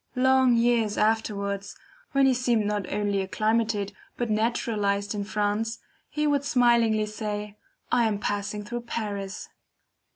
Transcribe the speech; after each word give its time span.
Long 0.15 0.55
years 0.55 0.97
afterwards, 0.97 1.75
when 2.11 2.25
he 2.25 2.33
seemed 2.33 2.65
not 2.65 2.91
only 2.91 3.21
acclimated, 3.21 3.93
but 4.17 4.31
naturalized 4.31 5.13
in 5.13 5.23
France, 5.23 5.77
he 6.09 6.25
would 6.25 6.43
smilingly 6.43 7.05
say: 7.05 7.55
I 7.91 8.05
am 8.05 8.17
"passing 8.17 8.65
through 8.65 8.81
Paris." 8.81 9.49